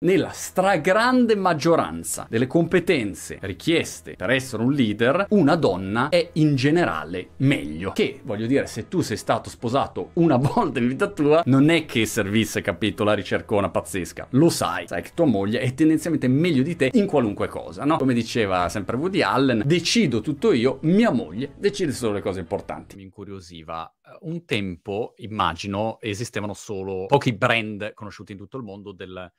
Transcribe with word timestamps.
nella 0.00 0.30
stragrande 0.30 1.34
maggioranza 1.34 2.28
delle 2.30 2.46
competenze 2.46 3.38
richieste 3.42 4.14
per 4.14 4.30
essere 4.30 4.62
un 4.62 4.72
leader, 4.72 5.26
una 5.30 5.56
donna 5.56 6.08
è 6.08 6.30
in 6.34 6.54
generale 6.54 7.30
meglio. 7.38 7.90
Che, 7.90 8.20
voglio 8.22 8.46
dire, 8.46 8.68
se 8.68 8.86
tu 8.86 9.00
sei 9.00 9.16
stato 9.16 9.50
sposato 9.50 10.10
una 10.14 10.36
volta 10.38 10.78
in 10.78 10.86
vita 10.86 11.08
tua, 11.08 11.42
non 11.46 11.68
è 11.68 11.84
che 11.84 12.06
servisse, 12.06 12.60
capito, 12.60 13.02
la 13.02 13.14
ricercona 13.14 13.70
pazzesca. 13.70 14.28
Lo 14.30 14.50
sai, 14.50 14.86
sai 14.86 15.02
che 15.02 15.10
tua 15.14 15.26
moglie 15.26 15.58
è 15.58 15.74
tendenzialmente 15.74 16.28
meglio 16.28 16.62
di 16.62 16.76
te 16.76 16.90
in 16.92 17.06
qualunque 17.06 17.48
cosa, 17.48 17.84
no? 17.84 17.96
Come 17.96 18.14
diceva 18.14 18.68
sempre 18.68 18.96
Woody 18.96 19.22
Allen, 19.22 19.62
decido 19.66 20.20
tutto 20.20 20.52
io, 20.52 20.78
mia 20.82 21.10
moglie 21.10 21.54
decide 21.56 21.90
solo 21.90 22.12
le 22.12 22.20
cose 22.20 22.38
importanti. 22.38 22.94
Mi 22.94 23.02
incuriosiva. 23.02 23.92
Eh, 24.00 24.16
un 24.20 24.44
tempo, 24.44 25.14
immagino, 25.16 25.98
esistevano 26.00 26.54
solo 26.54 27.06
pochi 27.06 27.32
brand 27.32 27.94
conosciuti 27.94 28.30
in 28.32 28.38
tutto 28.38 28.58
il 28.58 28.62
mondo 28.62 28.92
del 28.92 29.32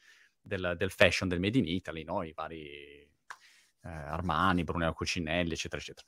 del, 0.49 0.75
del 0.77 0.91
fashion 0.91 1.29
del 1.29 1.39
Made 1.39 1.57
in 1.57 1.67
Italy, 1.67 2.03
no? 2.03 2.23
i 2.23 2.33
vari 2.33 2.67
eh, 3.83 3.89
Armani, 3.89 4.65
Brunello 4.65 4.93
Cucinelli, 4.93 5.53
eccetera, 5.53 5.81
eccetera. 5.81 6.07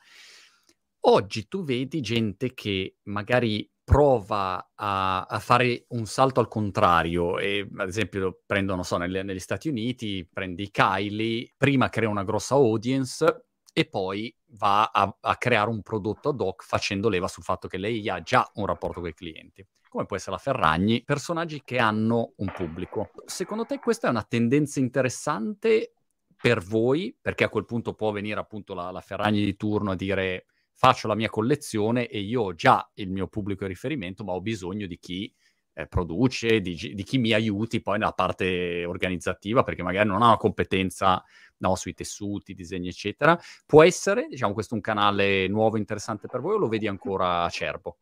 Oggi 1.03 1.47
tu 1.47 1.63
vedi 1.63 2.01
gente 2.01 2.53
che 2.53 2.97
magari 3.03 3.67
prova 3.83 4.71
a, 4.75 5.23
a, 5.23 5.39
fare 5.39 5.85
un 5.89 6.05
salto 6.05 6.39
al 6.39 6.47
contrario 6.47 7.39
e 7.39 7.67
ad 7.77 7.87
esempio 7.87 8.41
prendo, 8.45 8.75
non 8.75 8.83
so, 8.83 8.97
nelle, 8.97 9.23
negli 9.23 9.39
Stati 9.39 9.69
Uniti, 9.69 10.27
prendi 10.31 10.69
Kylie, 10.69 11.53
prima 11.57 11.89
crea 11.89 12.07
una 12.07 12.23
grossa 12.23 12.55
audience 12.55 13.45
e 13.73 13.85
poi 13.85 14.35
va 14.51 14.89
a, 14.91 15.17
a 15.19 15.37
creare 15.37 15.69
un 15.69 15.81
prodotto 15.81 16.29
ad 16.29 16.41
hoc 16.41 16.63
facendo 16.63 17.09
leva 17.09 17.27
sul 17.27 17.43
fatto 17.43 17.67
che 17.67 17.77
lei 17.77 18.07
ha 18.09 18.21
già 18.21 18.49
un 18.55 18.65
rapporto 18.65 18.99
con 18.99 19.09
i 19.09 19.13
clienti 19.13 19.65
come 19.91 20.05
può 20.05 20.15
essere 20.15 20.31
la 20.31 20.37
Ferragni, 20.37 21.03
personaggi 21.03 21.63
che 21.65 21.77
hanno 21.77 22.31
un 22.37 22.49
pubblico. 22.55 23.11
Secondo 23.25 23.65
te 23.65 23.77
questa 23.79 24.07
è 24.07 24.09
una 24.09 24.23
tendenza 24.23 24.79
interessante 24.79 25.95
per 26.41 26.61
voi? 26.63 27.13
Perché 27.19 27.43
a 27.43 27.49
quel 27.49 27.65
punto 27.65 27.93
può 27.93 28.11
venire 28.11 28.39
appunto 28.39 28.73
la, 28.73 28.89
la 28.89 29.01
Ferragni 29.01 29.43
di 29.43 29.57
turno 29.57 29.91
a 29.91 29.95
dire 29.95 30.45
faccio 30.73 31.09
la 31.09 31.15
mia 31.15 31.29
collezione 31.29 32.07
e 32.07 32.21
io 32.21 32.41
ho 32.41 32.53
già 32.55 32.89
il 32.95 33.11
mio 33.11 33.27
pubblico 33.27 33.65
di 33.65 33.71
riferimento, 33.71 34.23
ma 34.23 34.31
ho 34.31 34.39
bisogno 34.39 34.87
di 34.87 34.97
chi 34.97 35.31
eh, 35.73 35.87
produce, 35.87 36.61
di, 36.61 36.93
di, 36.95 37.03
chi 37.03 37.17
mi 37.17 37.33
aiuti 37.33 37.81
poi 37.81 37.99
nella 37.99 38.13
parte 38.13 38.85
organizzativa, 38.85 39.63
perché 39.63 39.83
magari 39.83 40.07
non 40.07 40.21
ha 40.21 40.27
una 40.27 40.37
competenza 40.37 41.23
no, 41.61 41.75
sui 41.75 41.93
tessuti, 41.93 42.53
disegni, 42.53 42.89
eccetera. 42.89 43.37
Può 43.65 43.83
essere, 43.83 44.27
diciamo, 44.27 44.53
questo 44.53 44.75
un 44.75 44.81
canale 44.81 45.47
nuovo 45.47 45.77
interessante 45.77 46.27
per 46.27 46.41
voi 46.41 46.55
o 46.55 46.57
lo 46.57 46.67
vedi 46.67 46.87
ancora 46.87 47.43
acerbo? 47.43 47.97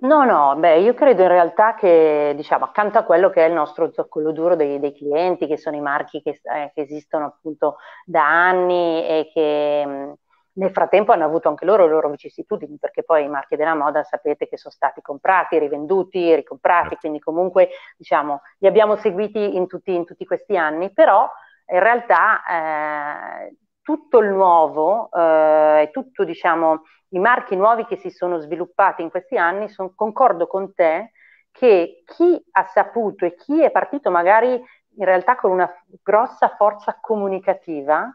No, 0.00 0.24
no, 0.24 0.54
beh, 0.56 0.80
io 0.80 0.94
credo 0.94 1.22
in 1.22 1.28
realtà 1.28 1.74
che, 1.74 2.32
diciamo, 2.36 2.64
accanto 2.64 2.98
a 2.98 3.04
quello 3.04 3.30
che 3.30 3.44
è 3.44 3.48
il 3.48 3.54
nostro 3.54 3.90
zoccolo 3.92 4.32
duro 4.32 4.56
dei, 4.56 4.78
dei 4.78 4.94
clienti, 4.94 5.46
che 5.46 5.56
sono 5.56 5.76
i 5.76 5.80
marchi 5.80 6.22
che, 6.22 6.40
eh, 6.42 6.70
che, 6.74 6.80
esistono 6.82 7.26
appunto 7.26 7.76
da 8.04 8.26
anni 8.26 9.06
e 9.06 9.30
che 9.32 9.86
mh, 9.86 10.12
nel 10.54 10.70
frattempo 10.70 11.12
hanno 11.12 11.24
avuto 11.24 11.48
anche 11.48 11.64
loro 11.64 11.84
le 11.84 11.92
loro 11.92 12.10
vicissitudini, 12.10 12.78
perché 12.78 13.02
poi 13.02 13.24
i 13.24 13.28
marchi 13.28 13.56
della 13.56 13.74
moda 13.74 14.02
sapete 14.04 14.48
che 14.48 14.56
sono 14.56 14.72
stati 14.74 15.00
comprati, 15.00 15.58
rivenduti, 15.58 16.34
ricomprati, 16.34 16.88
certo. 16.88 17.00
quindi 17.00 17.18
comunque, 17.18 17.68
diciamo, 17.96 18.40
li 18.58 18.66
abbiamo 18.66 18.96
seguiti 18.96 19.56
in 19.56 19.66
tutti, 19.66 19.94
in 19.94 20.04
tutti 20.04 20.24
questi 20.24 20.56
anni, 20.56 20.92
però 20.92 21.30
in 21.66 21.80
realtà 21.80 22.42
eh, 22.44 23.56
tutto 23.82 24.18
il 24.18 24.30
nuovo 24.30 25.10
eh, 25.12 25.82
e 25.82 25.90
tutto, 25.90 26.24
diciamo, 26.24 26.82
i 27.10 27.18
marchi 27.18 27.56
nuovi 27.56 27.84
che 27.86 27.96
si 27.96 28.10
sono 28.10 28.38
sviluppati 28.38 29.02
in 29.02 29.10
questi 29.10 29.36
anni, 29.36 29.68
son, 29.68 29.94
concordo 29.94 30.46
con 30.46 30.74
te 30.74 31.12
che 31.50 32.02
chi 32.04 32.44
ha 32.52 32.64
saputo 32.64 33.24
e 33.24 33.36
chi 33.36 33.62
è 33.62 33.70
partito 33.70 34.10
magari 34.10 34.52
in 34.96 35.04
realtà 35.04 35.36
con 35.36 35.52
una 35.52 35.70
grossa 36.02 36.54
forza 36.56 36.98
comunicativa, 37.00 38.10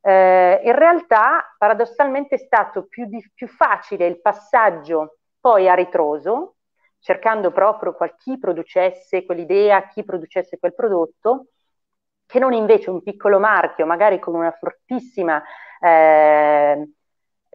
eh, 0.00 0.60
in 0.64 0.74
realtà 0.74 1.54
paradossalmente 1.56 2.34
è 2.34 2.38
stato 2.38 2.86
più, 2.86 3.06
di, 3.06 3.24
più, 3.34 3.46
facile 3.46 4.06
il 4.06 4.20
passaggio 4.20 5.18
poi 5.40 5.68
a 5.68 5.74
ritroso, 5.74 6.56
cercando 6.98 7.52
proprio 7.52 7.94
qual, 7.94 8.16
chi 8.16 8.38
producesse 8.38 9.24
quell'idea, 9.24 9.86
chi 9.88 10.04
producesse 10.04 10.58
quel 10.58 10.74
prodotto, 10.74 11.46
che 12.32 12.38
non 12.38 12.54
invece 12.54 12.88
un 12.88 13.02
piccolo 13.02 13.38
marchio, 13.38 13.84
magari 13.84 14.18
con 14.18 14.34
una 14.34 14.56
fortissima 14.58 15.42
eh, 15.78 16.90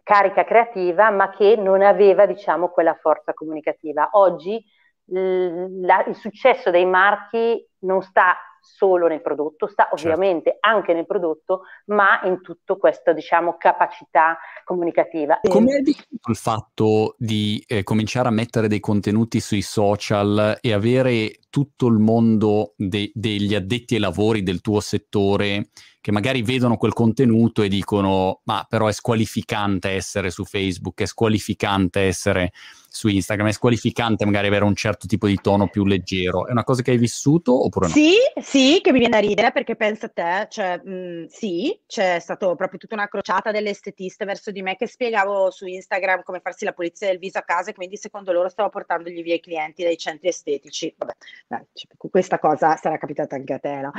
carica 0.04 0.44
creativa, 0.46 1.10
ma 1.10 1.32
che 1.32 1.56
non 1.56 1.82
aveva, 1.82 2.28
diciamo, 2.28 2.70
quella 2.70 2.94
forza 2.94 3.34
comunicativa. 3.34 4.10
Oggi 4.12 4.64
la, 5.06 6.04
il 6.06 6.16
successo 6.16 6.70
dei 6.70 6.86
marchi 6.86 7.68
non 7.80 8.04
sta 8.04 8.36
solo 8.76 9.08
nel 9.08 9.22
prodotto, 9.22 9.68
sta 9.68 9.88
certo. 9.90 9.96
ovviamente 9.96 10.52
certo. 10.52 10.68
anche 10.68 10.94
nel 10.94 11.06
prodotto, 11.06 11.62
ma 11.86 12.22
in 12.24 12.42
tutto 12.42 12.78
questa, 12.78 13.14
diciamo, 13.14 13.56
capacità 13.58 14.38
comunicativa. 14.64 15.40
Come 15.42 15.76
hai 15.76 15.82
vissuto 15.82 16.30
il 16.30 16.36
fatto 16.36 17.16
di 17.18 17.64
eh, 17.66 17.84
cominciare 17.84 18.28
a 18.28 18.32
mettere 18.32 18.68
dei 18.68 18.80
contenuti 18.80 19.40
sui 19.40 19.62
social 19.62 20.58
e 20.62 20.74
avere 20.74 21.40
tutto 21.50 21.88
il 21.88 21.98
mondo 21.98 22.74
de- 22.76 23.12
degli 23.14 23.56
addetti 23.56 23.96
ai 23.96 24.02
lavori 24.02 24.44
del 24.44 24.62
tuo 24.62 24.80
settore 24.80 25.70
che 26.08 26.12
magari 26.12 26.42
vedono 26.42 26.78
quel 26.78 26.94
contenuto 26.94 27.62
e 27.62 27.68
dicono 27.68 28.42
ma 28.46 28.66
però 28.70 28.88
è 28.88 28.94
squalificante 28.94 29.90
essere 29.90 30.30
su 30.30 30.46
Facebook, 30.46 31.02
è 31.02 31.06
squalificante 31.06 32.02
essere 32.02 32.52
su 32.98 33.08
Instagram, 33.08 33.48
è 33.48 33.52
squalificante 33.52 34.26
magari 34.26 34.48
avere 34.48 34.66
un 34.66 34.76
certo 34.76 35.06
tipo 35.06 35.28
di 35.28 35.38
tono 35.40 35.70
più 35.70 35.86
leggero. 35.86 36.48
È 36.48 36.52
una 36.52 36.64
cosa 36.64 36.82
che 36.82 36.92
hai 36.92 36.98
vissuto 36.98 37.66
oppure 37.66 37.88
no? 37.88 37.94
Sì, 37.94 38.16
sì, 38.42 38.80
che 38.82 38.92
mi 38.92 39.00
viene 39.00 39.20
da 39.20 39.26
ridere 39.26 39.52
perché 39.52 39.76
pensa 39.76 40.08
a 40.08 40.10
te, 40.10 40.48
cioè 40.50 40.82
mh, 40.84 41.28
sì, 41.28 41.80
c'è 41.86 42.20
stata 42.20 42.54
proprio 42.56 42.80
tutta 42.80 42.96
una 42.96 43.08
crociata 43.08 43.52
delle 43.52 43.70
estetiste 43.70 44.26
verso 44.26 44.52
di 44.52 44.62
me 44.62 44.76
che 44.76 44.88
spiegavo 44.88 45.52
su 45.52 45.68
Instagram 45.68 46.24
come 46.24 46.40
farsi 46.40 46.66
la 46.66 46.74
pulizia 46.74 47.08
del 47.08 47.20
viso 47.20 47.38
a 47.38 47.44
casa 47.44 47.70
e 47.70 47.74
quindi 47.74 47.98
secondo 47.98 48.32
loro 48.32 48.50
stavo 48.50 48.70
portandogli 48.70 49.22
via 49.22 49.36
i 49.36 49.40
clienti 49.40 49.84
dai 49.84 49.98
centri 49.98 50.30
estetici. 50.30 50.94
Vabbè, 50.98 51.14
dai, 51.48 51.64
questa 52.10 52.40
cosa 52.40 52.76
sarà 52.76 52.98
capitata 52.98 53.36
anche 53.36 53.54
a 53.54 53.60
te, 53.60 53.76
no? 53.76 53.92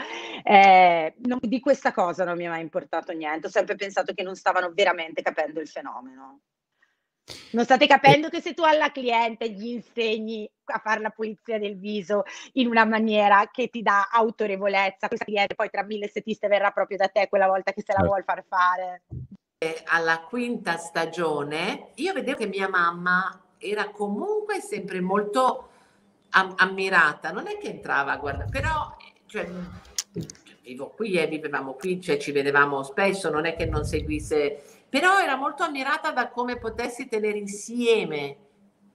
Eh, 0.43 1.15
non, 1.27 1.39
di 1.43 1.61
questa 1.61 1.93
cosa 1.93 2.25
non 2.25 2.37
mi 2.37 2.45
è 2.45 2.49
mai 2.49 2.63
importato 2.63 3.13
niente, 3.13 3.47
ho 3.47 3.51
sempre 3.51 3.77
pensato 3.77 4.13
che 4.13 4.23
non 4.23 4.35
stavano 4.35 4.73
veramente 4.75 5.23
capendo 5.23 5.61
il 5.61 5.69
fenomeno. 5.69 6.41
Non 7.53 7.65
state 7.65 7.87
capendo 7.87 8.29
che 8.29 8.41
se 8.41 8.55
tu 8.55 8.63
alla 8.63 8.91
cliente 8.91 9.51
gli 9.51 9.69
insegni 9.69 10.49
a 10.65 10.81
fare 10.83 11.01
la 11.01 11.11
pulizia 11.11 11.59
del 11.59 11.79
viso 11.79 12.25
in 12.55 12.69
una 12.69 12.85
maniera 12.85 13.49
che 13.51 13.69
ti 13.69 13.83
dà 13.83 14.09
autorevolezza, 14.11 15.09
questa 15.09 15.25
cliente 15.25 15.55
poi 15.55 15.71
tra 15.71 15.83
mille 15.83 16.09
setiste 16.09 16.49
verrà 16.49 16.71
proprio 16.71 16.99
da 16.99 17.09
te 17.09 17.29
quella 17.29 17.47
volta 17.47 17.73
che 17.73 17.81
se 17.81 17.93
la 17.93 18.01
certo. 18.01 18.09
vuol 18.09 18.25
far 18.25 18.45
fare. 18.47 19.03
Alla 19.87 20.21
quinta 20.21 20.77
stagione 20.77 21.91
io 21.97 22.13
vedevo 22.13 22.39
che 22.39 22.47
mia 22.47 22.69
mamma 22.69 23.43
era 23.59 23.89
comunque 23.91 24.61
sempre 24.61 25.01
molto 25.01 25.69
am- 26.31 26.55
ammirata, 26.57 27.33
non 27.33 27.47
è 27.47 27.59
che 27.59 27.69
entrava 27.69 28.13
a 28.13 28.17
guardare, 28.17 28.51
però 28.51 28.95
cioè, 29.27 29.49
vivo 30.69 30.91
qui 30.91 31.15
e 31.15 31.23
eh, 31.23 31.27
vivevamo 31.27 31.73
qui, 31.73 32.01
cioè 32.01 32.19
ci 32.19 32.31
vedevamo 32.31 32.83
spesso, 32.83 33.31
non 33.31 33.47
è 33.47 33.57
che 33.57 33.65
non 33.65 33.85
seguisse, 33.85 34.63
però 34.89 35.19
era 35.19 35.37
molto 35.37 35.63
ammirata 35.63 36.11
da 36.11 36.29
come 36.29 36.59
potessi 36.59 37.09
tenere 37.09 37.39
insieme 37.39 38.37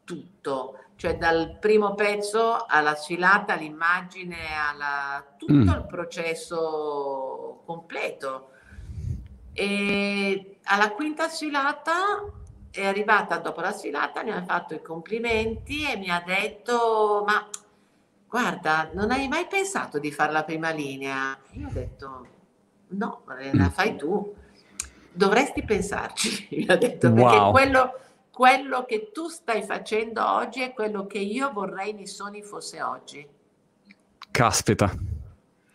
tutto, 0.04 0.78
cioè 0.98 1.18
dal 1.18 1.58
primo 1.60 1.96
pezzo 1.96 2.66
alla 2.68 2.96
sfilata, 2.96 3.54
all'immagine, 3.54 4.38
alla, 4.56 5.26
tutto 5.38 5.54
mm. 5.54 5.68
il 5.68 5.86
processo 5.88 7.64
completo. 7.66 8.50
E 9.54 10.60
alla 10.64 10.92
quinta 10.92 11.28
sfilata 11.28 12.24
è 12.70 12.86
arrivata 12.86 13.38
dopo 13.38 13.62
la 13.62 13.72
sfilata, 13.72 14.24
mi 14.24 14.32
ha 14.32 14.44
fatto 14.44 14.76
i 14.76 14.82
complimenti 14.82 15.86
e 15.90 15.98
mi 15.98 16.10
ha 16.10 16.22
detto 16.26 17.24
ma 17.26 17.48
guarda, 18.34 18.90
non 18.94 19.12
hai 19.12 19.28
mai 19.28 19.46
pensato 19.46 20.00
di 20.00 20.12
fare 20.12 20.32
la 20.32 20.44
prima 20.44 20.72
linea? 20.72 21.38
Io 21.52 21.68
ho 21.68 21.72
detto, 21.72 22.28
no, 22.88 23.22
la 23.52 23.70
fai 23.70 23.96
tu. 23.96 24.34
Dovresti 25.12 25.64
pensarci, 25.64 26.48
mi 26.58 26.66
ha 26.68 26.76
detto, 26.76 27.14
perché 27.14 27.38
wow. 27.38 27.52
quello, 27.52 28.00
quello 28.32 28.86
che 28.86 29.12
tu 29.12 29.28
stai 29.28 29.62
facendo 29.62 30.28
oggi 30.28 30.62
è 30.62 30.74
quello 30.74 31.06
che 31.06 31.20
io 31.20 31.52
vorrei 31.52 31.94
nei 31.94 32.08
sogni 32.08 32.42
fosse 32.42 32.82
oggi. 32.82 33.24
Caspita. 34.32 34.92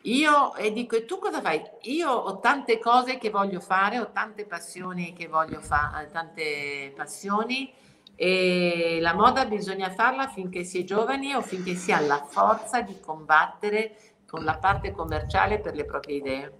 Io 0.02 0.54
e 0.56 0.72
dico, 0.72 0.96
e 0.96 1.04
tu 1.04 1.18
cosa 1.18 1.40
fai? 1.40 1.62
Io 1.82 2.10
ho 2.10 2.40
tante 2.40 2.80
cose 2.80 3.18
che 3.18 3.30
voglio 3.30 3.60
fare, 3.60 4.00
ho 4.00 4.10
tante 4.10 4.46
passioni 4.46 5.12
che 5.12 5.28
voglio 5.28 5.60
fare, 5.60 6.10
tante 6.10 6.92
passioni 6.96 7.72
e 8.20 8.98
la 9.00 9.14
moda 9.14 9.46
bisogna 9.46 9.90
farla 9.90 10.26
finché 10.26 10.64
si 10.64 10.80
è 10.80 10.84
giovani 10.84 11.34
o 11.34 11.40
finché 11.40 11.76
si 11.76 11.92
ha 11.92 12.00
la 12.00 12.26
forza 12.28 12.82
di 12.82 12.98
combattere 12.98 13.96
con 14.26 14.42
la 14.42 14.58
parte 14.58 14.90
commerciale 14.90 15.60
per 15.60 15.76
le 15.76 15.84
proprie 15.84 16.16
idee. 16.16 16.52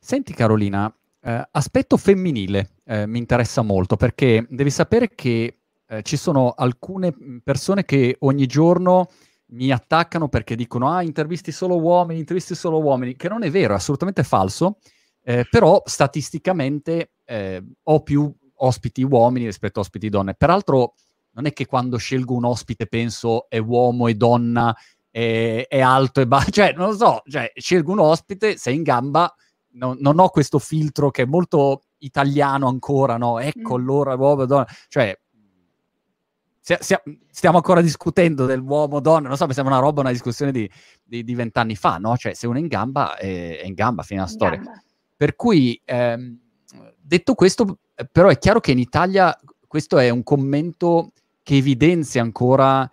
Senti 0.00 0.34
Carolina, 0.34 0.92
eh, 1.20 1.48
aspetto 1.52 1.96
femminile 1.96 2.70
eh, 2.86 3.06
mi 3.06 3.18
interessa 3.18 3.62
molto 3.62 3.94
perché 3.94 4.44
devi 4.50 4.70
sapere 4.70 5.14
che 5.14 5.58
eh, 5.86 6.02
ci 6.02 6.16
sono 6.16 6.50
alcune 6.56 7.14
persone 7.44 7.84
che 7.84 8.16
ogni 8.18 8.46
giorno 8.46 9.10
mi 9.50 9.70
attaccano 9.70 10.28
perché 10.28 10.56
dicono 10.56 10.90
ah 10.90 11.04
intervisti 11.04 11.52
solo 11.52 11.80
uomini, 11.80 12.18
intervisti 12.18 12.56
solo 12.56 12.82
uomini, 12.82 13.14
che 13.14 13.28
non 13.28 13.44
è 13.44 13.50
vero, 13.50 13.74
è 13.74 13.76
assolutamente 13.76 14.24
falso, 14.24 14.78
eh, 15.22 15.46
però 15.48 15.80
statisticamente 15.84 17.12
eh, 17.24 17.62
ho 17.80 18.02
più 18.02 18.34
ospiti 18.64 19.02
uomini 19.02 19.46
rispetto 19.46 19.78
a 19.78 19.82
ospiti 19.82 20.08
donne. 20.08 20.34
Peraltro 20.34 20.94
non 21.32 21.46
è 21.46 21.52
che 21.52 21.66
quando 21.66 21.96
scelgo 21.96 22.34
un 22.34 22.44
ospite 22.44 22.86
penso 22.86 23.48
è 23.48 23.58
uomo 23.58 24.08
e 24.08 24.14
donna, 24.14 24.74
è, 25.10 25.66
è 25.68 25.80
alto 25.80 26.20
e 26.20 26.26
basso, 26.26 26.50
cioè 26.52 26.72
non 26.72 26.90
lo 26.90 26.96
so, 26.96 27.22
cioè, 27.26 27.50
scelgo 27.54 27.92
un 27.92 28.00
ospite, 28.00 28.56
sei 28.56 28.76
in 28.76 28.82
gamba, 28.82 29.32
no, 29.72 29.96
non 29.98 30.18
ho 30.18 30.28
questo 30.28 30.58
filtro 30.58 31.10
che 31.10 31.22
è 31.22 31.26
molto 31.26 31.82
italiano 31.98 32.68
ancora, 32.68 33.16
no? 33.16 33.38
Ecco 33.38 33.76
mm. 33.76 33.80
allora 33.80 34.14
uomo 34.14 34.42
e 34.42 34.46
donna, 34.46 34.66
cioè 34.88 35.16
stiamo 37.30 37.58
ancora 37.58 37.82
discutendo 37.82 38.46
dell'uomo-donna, 38.46 39.28
non 39.28 39.36
so, 39.36 39.46
mi 39.46 39.52
sembra 39.52 39.74
una 39.74 39.82
roba, 39.82 40.00
una 40.00 40.10
discussione 40.10 40.50
di 40.50 41.34
vent'anni 41.34 41.76
fa, 41.76 41.98
no? 41.98 42.16
Cioè, 42.16 42.32
se 42.32 42.46
uno 42.46 42.56
è 42.56 42.60
in 42.60 42.68
gamba, 42.68 43.16
è, 43.16 43.60
in 43.64 43.74
gamba, 43.74 44.02
fino 44.02 44.22
alla 44.22 44.30
storia. 44.30 44.56
Gamba. 44.56 44.82
Per 45.14 45.36
cui, 45.36 45.80
ehm, 45.84 46.38
detto 46.96 47.34
questo, 47.34 47.80
però 48.10 48.28
è 48.28 48.38
chiaro 48.38 48.60
che 48.60 48.72
in 48.72 48.78
Italia 48.78 49.38
questo 49.66 49.98
è 49.98 50.08
un 50.10 50.22
commento 50.22 51.12
che 51.42 51.56
evidenzia 51.56 52.22
ancora 52.22 52.90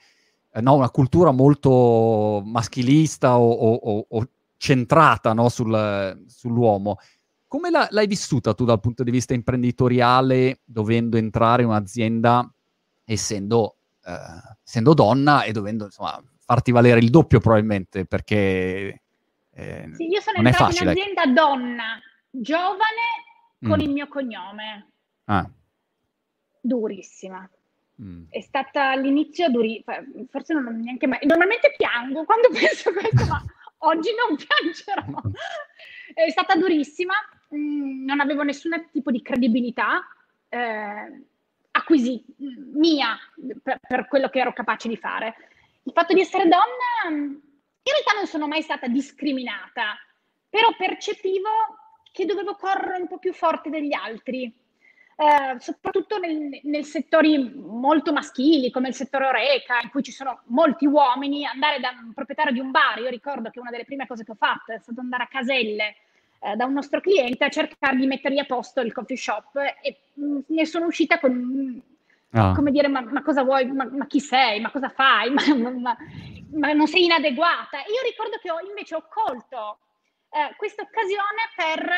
eh, 0.54 0.62
no, 0.62 0.76
una 0.76 0.90
cultura 0.90 1.32
molto 1.32 2.42
maschilista 2.46 3.40
o, 3.40 3.52
o, 3.52 4.06
o 4.08 4.28
centrata 4.58 5.34
no, 5.34 5.50
sul, 5.50 6.24
sull'uomo. 6.28 6.98
Come 7.48 7.70
la, 7.70 7.88
l'hai 7.90 8.08
vissuta 8.08 8.54
tu 8.54 8.64
dal 8.64 8.80
punto 8.80 9.04
di 9.04 9.12
vista 9.12 9.34
imprenditoriale, 9.34 10.60
dovendo 10.64 11.18
entrare 11.18 11.64
in 11.64 11.70
un'azienda 11.70 12.50
essendo, 13.06 13.76
eh, 14.06 14.58
essendo 14.64 14.94
donna 14.94 15.44
e 15.44 15.52
dovendo 15.52 15.86
insomma, 15.86 16.22
farti 16.40 16.72
valere 16.72 17.00
il 17.00 17.10
doppio 17.10 17.40
probabilmente 17.40 18.06
perché 18.06 19.02
eh, 19.54 19.90
sì, 19.94 20.08
io 20.08 20.22
sono 20.22 20.38
entrata 20.38 20.84
in 20.84 20.88
azienda 20.90 21.26
donna, 21.26 22.00
giovane, 22.30 23.21
con 23.62 23.78
mm. 23.78 23.82
il 23.82 23.90
mio 23.90 24.08
cognome. 24.08 24.88
Ah. 25.26 25.50
Durissima. 26.60 27.50
Mm. 28.02 28.26
È 28.30 28.42
stata 28.42 28.90
all'inizio 28.90 29.50
durissima, 29.50 30.04
forse 30.30 30.54
non 30.54 30.66
ho 30.68 30.72
neanche 30.72 31.08
mai... 31.08 31.20
Normalmente 31.24 31.74
piango 31.78 32.24
quando 32.26 32.50
penso 32.54 32.90
a 32.90 32.94
questo, 32.94 33.26
ma 33.28 33.44
oggi 33.80 34.10
non 34.16 34.36
piangerò. 34.36 35.22
È 36.14 36.30
stata 36.30 36.56
durissima, 36.56 37.14
mm, 37.56 38.06
non 38.06 38.20
avevo 38.20 38.44
nessun 38.44 38.88
tipo 38.92 39.12
di 39.12 39.22
credibilità. 39.22 40.02
Eh, 40.50 41.26
acquisì, 41.72 42.24
mia, 42.74 43.18
per, 43.62 43.80
per, 43.88 44.08
quello 44.08 44.30
che 44.30 44.40
ero 44.40 44.54
capace 44.54 44.88
di 44.88 44.98
fare. 44.98 45.36
Il 45.84 45.94
fatto 45.94 46.14
di 46.14 46.22
essere 46.22 46.44
donna, 46.44 47.08
in 47.08 47.40
realtà 47.84 48.14
non 48.16 48.28
sono 48.28 48.48
mai 48.48 48.62
stata 48.62 48.88
discriminata, 48.88 49.98
però 50.50 50.76
percepivo 50.76 51.50
che 52.12 52.26
dovevo 52.26 52.56
correre 52.56 53.02
un 53.02 53.08
po' 53.08 53.18
più 53.18 53.34
forte 53.34 53.70
degli 53.70 53.94
altri. 53.94 54.54
Eh, 55.16 55.60
soprattutto 55.60 56.18
nel, 56.18 56.62
nel, 56.64 56.84
settori 56.84 57.54
molto 57.54 58.12
maschili 58.12 58.72
come 58.72 58.88
il 58.88 58.96
settore 58.96 59.28
oreca 59.28 59.80
in 59.84 59.90
cui 59.90 60.02
ci 60.02 60.12
sono 60.12 60.42
molti 60.46 60.88
uomini 60.88 61.46
andare 61.46 61.80
da 61.80 61.94
un 62.02 62.14
proprietario 62.14 62.54
di 62.54 62.60
un 62.60 62.72
bar 62.72 62.98
io 62.98 63.10
ricordo 63.10 63.52
che 63.52 63.60
una 63.60 63.70
delle 63.70 63.84
prime 63.84 64.08
cose 64.08 64.24
che 64.24 64.32
ho 64.32 64.36
fatto 64.36 64.72
è 64.72 64.80
stato 64.80 65.00
andare 65.02 65.24
a 65.24 65.28
Caselle 65.28 65.96
eh, 66.44 66.56
da 66.56 66.66
un 66.66 66.74
nostro 66.74 67.02
cliente 67.02 67.46
a 67.46 67.50
cercare 67.50 67.96
di 67.98 68.08
mettergli 68.08 68.40
a 68.40 68.46
posto 68.46 68.82
il 68.82 68.92
coffee 68.92 69.16
shop 69.16 69.56
e 69.82 69.98
mh, 70.14 70.26
mm, 70.26 70.40
ne 70.48 70.66
sono 70.66 70.88
uscita 70.88 71.20
con, 71.20 71.80
ah. 72.32 72.54
come 72.56 72.72
dire, 72.72 72.88
ma, 72.88 73.02
ma 73.02 73.22
cosa 73.22 73.44
vuoi, 73.44 73.72
ma, 73.72 73.88
ma, 73.88 74.08
chi 74.08 74.20
sei, 74.20 74.60
ma 74.60 74.72
cosa 74.72 74.90
fai, 74.90 75.30
ma, 75.56 75.96
ma, 76.54 76.74
non 76.74 76.88
sei 76.88 77.06
inadeguata. 77.06 77.84
E 77.86 77.92
io 77.92 78.02
ricordo 78.04 78.38
che 78.42 78.50
ho, 78.50 78.60
invece 78.68 78.96
ho 78.96 79.06
colto 79.08 79.78
eh, 80.32 80.56
questa 80.56 80.82
occasione 80.82 81.52
per 81.56 81.90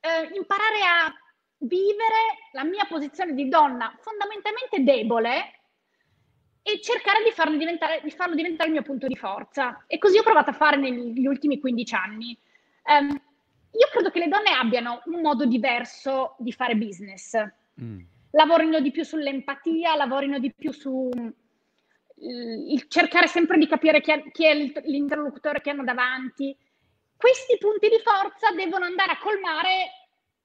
eh, 0.00 0.34
imparare 0.34 0.80
a 0.82 1.12
vivere 1.58 2.48
la 2.52 2.64
mia 2.64 2.86
posizione 2.88 3.34
di 3.34 3.48
donna 3.48 3.92
fondamentalmente 4.00 4.84
debole 4.84 5.58
e 6.62 6.80
cercare 6.80 7.24
di 7.24 7.30
farlo, 7.32 7.56
diventare, 7.56 8.00
di 8.04 8.10
farlo 8.10 8.34
diventare 8.34 8.68
il 8.68 8.74
mio 8.74 8.84
punto 8.84 9.06
di 9.06 9.16
forza. 9.16 9.84
E 9.86 9.98
così 9.98 10.18
ho 10.18 10.22
provato 10.22 10.50
a 10.50 10.54
fare 10.54 10.76
negli 10.76 11.26
ultimi 11.26 11.58
15 11.58 11.94
anni. 11.94 12.38
Um, 12.84 13.08
io 13.08 13.88
credo 13.90 14.10
che 14.10 14.18
le 14.18 14.28
donne 14.28 14.50
abbiano 14.50 15.02
un 15.06 15.20
modo 15.20 15.46
diverso 15.46 16.36
di 16.38 16.52
fare 16.52 16.76
business. 16.76 17.36
Mm. 17.80 18.00
Lavorino 18.32 18.80
di 18.80 18.90
più 18.90 19.02
sull'empatia, 19.02 19.96
lavorino 19.96 20.38
di 20.38 20.52
più 20.52 20.72
su 20.72 21.10
il 22.20 22.88
cercare 22.88 23.28
sempre 23.28 23.58
di 23.58 23.68
capire 23.68 24.00
chi 24.00 24.10
è, 24.10 24.30
chi 24.32 24.44
è 24.44 24.54
l'interlocutore 24.54 25.60
che 25.60 25.70
hanno 25.70 25.84
davanti. 25.84 26.56
Questi 27.18 27.58
punti 27.58 27.88
di 27.88 28.00
forza 28.00 28.52
devono 28.52 28.84
andare 28.84 29.10
a 29.10 29.18
colmare 29.18 29.90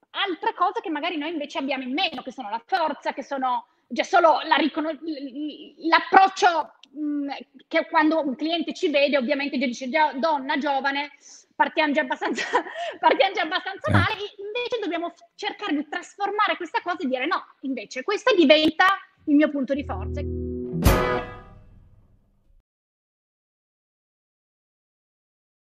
altre 0.10 0.56
cose 0.56 0.82
che 0.82 0.90
magari 0.90 1.18
noi 1.18 1.30
invece 1.30 1.60
abbiamo 1.60 1.84
in 1.84 1.94
meno, 1.94 2.24
che 2.24 2.32
sono 2.32 2.50
la 2.50 2.62
forza, 2.66 3.14
che 3.14 3.22
sono 3.22 3.68
già 3.88 4.04
solo 4.04 4.40
la 4.46 4.56
riconos- 4.56 4.98
l'approccio 5.88 6.74
mh, 6.94 7.28
che 7.68 7.88
quando 7.88 8.26
un 8.26 8.36
cliente 8.36 8.74
ci 8.74 8.90
vede, 8.90 9.18
ovviamente 9.18 9.58
dice 9.58 9.88
donna, 9.88 10.58
giovane, 10.58 11.12
partiamo 11.56 11.94
già 11.94 12.02
abbastanza, 12.02 12.44
partiamo 13.00 13.34
già 13.34 13.44
abbastanza 13.44 13.90
eh. 13.90 13.94
male, 13.94 14.34
invece 14.38 14.80
dobbiamo 14.82 15.14
cercare 15.36 15.74
di 15.76 15.88
trasformare 15.88 16.56
questa 16.58 16.82
cosa 16.82 17.04
e 17.04 17.08
dire 17.08 17.28
no, 17.28 17.46
invece 17.62 18.02
questa 18.02 18.34
diventa 18.34 18.86
il 19.26 19.36
mio 19.36 19.52
punto 19.52 19.76
di 19.76 19.86
forza. 19.86 20.22